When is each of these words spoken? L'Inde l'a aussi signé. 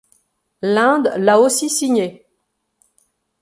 L'Inde 0.63 1.13
l'a 1.15 1.39
aussi 1.39 1.69
signé. 1.69 2.25